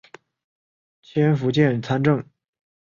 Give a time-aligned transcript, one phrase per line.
[1.03, 2.25] 迁福建参政。